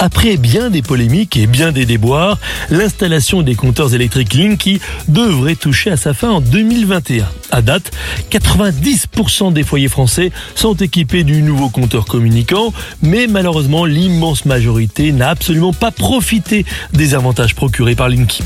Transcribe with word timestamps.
Après 0.00 0.36
bien 0.36 0.70
des 0.70 0.80
polémiques 0.80 1.36
et 1.36 1.48
bien 1.48 1.72
des 1.72 1.84
déboires, 1.84 2.38
l'installation 2.70 3.42
des 3.42 3.56
compteurs 3.56 3.94
électriques 3.94 4.32
Linky 4.34 4.80
devrait 5.08 5.56
toucher 5.56 5.90
à 5.90 5.96
sa 5.96 6.14
fin 6.14 6.30
en 6.30 6.40
2021. 6.40 7.26
À 7.50 7.62
date, 7.62 7.90
90% 8.30 9.52
des 9.52 9.64
foyers 9.64 9.88
français 9.88 10.30
sont 10.54 10.74
équipés 10.74 11.24
du 11.24 11.42
nouveau 11.42 11.68
compteur 11.68 12.04
communicant, 12.04 12.72
mais 13.02 13.26
malheureusement 13.26 13.86
l'immense 13.86 14.44
majorité 14.44 15.10
n'a 15.10 15.30
absolument 15.30 15.72
pas 15.72 15.90
profité 15.90 16.64
des 16.92 17.14
avantages 17.14 17.56
procurés 17.56 17.96
par 17.96 18.08
Linky. 18.08 18.42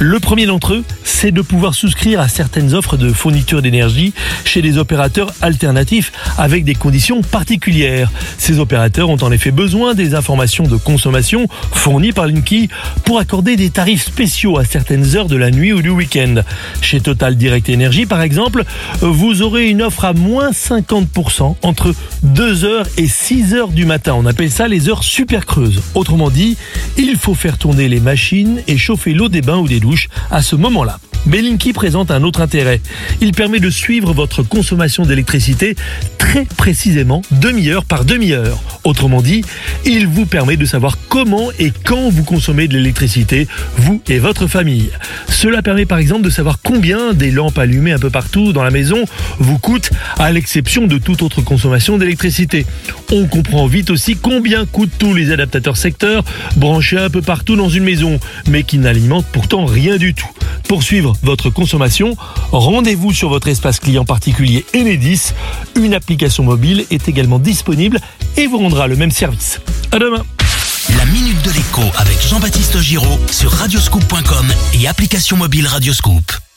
Le 0.00 0.18
premier 0.20 0.46
d'entre 0.46 0.74
eux, 0.74 0.84
c'est 1.02 1.32
de 1.32 1.42
pouvoir 1.42 1.74
souscrire 1.74 2.20
à 2.20 2.28
certaines 2.28 2.74
offres 2.74 2.96
de 2.96 3.12
fourniture 3.12 3.62
d'énergie 3.62 4.12
chez 4.44 4.62
des 4.62 4.78
opérateurs 4.78 5.32
alternatifs 5.42 6.12
avec 6.38 6.64
des 6.64 6.74
conditions 6.74 7.22
particulières. 7.22 8.10
Ces 8.38 8.58
opérateurs 8.58 9.10
ont 9.10 9.22
en 9.22 9.30
effet 9.30 9.50
besoin 9.50 9.94
des 9.94 10.14
informations 10.14 10.64
de 10.64 10.76
consommation 10.90 11.46
fournies 11.72 12.10
par 12.10 12.26
Linky 12.26 12.68
pour 13.04 13.20
accorder 13.20 13.54
des 13.54 13.70
tarifs 13.70 14.04
spéciaux 14.04 14.58
à 14.58 14.64
certaines 14.64 15.16
heures 15.16 15.28
de 15.28 15.36
la 15.36 15.52
nuit 15.52 15.72
ou 15.72 15.82
du 15.82 15.90
week-end. 15.90 16.42
Chez 16.80 17.00
Total 17.00 17.36
Direct 17.36 17.70
Energy, 17.70 18.06
par 18.06 18.22
exemple, 18.22 18.64
vous 19.00 19.42
aurez 19.42 19.68
une 19.68 19.82
offre 19.82 20.04
à 20.04 20.12
moins 20.12 20.50
50% 20.50 21.56
entre 21.62 21.94
2h 22.26 22.86
et 22.98 23.06
6h 23.06 23.72
du 23.72 23.84
matin. 23.84 24.14
On 24.16 24.26
appelle 24.26 24.50
ça 24.50 24.66
les 24.66 24.88
heures 24.88 25.04
super 25.04 25.46
creuses. 25.46 25.80
Autrement 25.94 26.30
dit, 26.30 26.56
il 26.98 27.16
faut 27.16 27.34
faire 27.34 27.56
tourner 27.56 27.88
les 27.88 28.00
machines 28.00 28.60
et 28.66 28.76
chauffer 28.76 29.12
l'eau 29.12 29.28
des 29.28 29.42
bains 29.42 29.58
ou 29.58 29.68
des 29.68 29.78
douches 29.78 30.08
à 30.30 30.42
ce 30.42 30.56
moment-là. 30.56 30.98
Linky 31.26 31.72
présente 31.72 32.10
un 32.10 32.22
autre 32.22 32.40
intérêt. 32.40 32.80
Il 33.20 33.32
permet 33.32 33.60
de 33.60 33.70
suivre 33.70 34.12
votre 34.12 34.42
consommation 34.42 35.04
d'électricité 35.04 35.76
très 36.18 36.44
précisément, 36.44 37.22
demi-heure 37.30 37.84
par 37.84 38.04
demi-heure. 38.04 38.58
Autrement 38.84 39.22
dit, 39.22 39.42
il 39.84 40.06
vous 40.06 40.26
permet 40.26 40.56
de 40.56 40.64
savoir 40.64 40.96
comment 41.08 41.50
et 41.58 41.72
quand 41.84 42.08
vous 42.08 42.24
consommez 42.24 42.68
de 42.68 42.74
l'électricité, 42.74 43.48
vous 43.76 44.00
et 44.08 44.18
votre 44.18 44.46
famille. 44.46 44.90
Cela 45.28 45.62
permet 45.62 45.86
par 45.86 45.98
exemple 45.98 46.22
de 46.22 46.30
savoir 46.30 46.58
combien 46.62 47.12
des 47.14 47.30
lampes 47.30 47.58
allumées 47.58 47.92
un 47.92 47.98
peu 47.98 48.10
partout 48.10 48.52
dans 48.52 48.62
la 48.62 48.70
maison 48.70 49.04
vous 49.38 49.58
coûtent, 49.58 49.90
à 50.18 50.30
l'exception 50.32 50.86
de 50.86 50.98
toute 50.98 51.22
autre 51.22 51.42
consommation 51.42 51.98
d'électricité. 51.98 52.66
On 53.12 53.26
comprend 53.26 53.66
vite 53.66 53.90
aussi 53.90 54.16
combien 54.16 54.66
coûtent 54.66 54.90
tous 54.98 55.14
les 55.14 55.32
adaptateurs 55.32 55.76
secteurs 55.76 56.24
branchés 56.56 56.98
un 56.98 57.10
peu 57.10 57.22
partout 57.22 57.56
dans 57.56 57.68
une 57.68 57.84
maison, 57.84 58.20
mais 58.48 58.62
qui 58.62 58.78
n'alimentent 58.78 59.26
pourtant 59.32 59.64
rien 59.64 59.96
du 59.96 60.14
tout. 60.14 60.28
Pour 60.70 60.84
suivre 60.84 61.16
votre 61.24 61.50
consommation, 61.50 62.16
rendez-vous 62.52 63.12
sur 63.12 63.28
votre 63.28 63.48
espace 63.48 63.80
client 63.80 64.04
particulier 64.04 64.64
Enedis. 64.72 65.32
Une 65.74 65.94
application 65.94 66.44
mobile 66.44 66.86
est 66.92 67.08
également 67.08 67.40
disponible 67.40 67.98
et 68.36 68.46
vous 68.46 68.58
rendra 68.58 68.86
le 68.86 68.94
même 68.94 69.10
service. 69.10 69.60
À 69.90 69.98
demain. 69.98 70.24
La 70.96 71.04
minute 71.06 71.44
de 71.44 71.50
l'écho 71.50 71.82
avec 71.98 72.22
Jean-Baptiste 72.24 72.78
Giraud 72.78 73.18
sur 73.32 73.50
radioscoop.com 73.50 74.46
et 74.80 74.86
application 74.86 75.36
mobile 75.36 75.66
Radioscoop. 75.66 76.49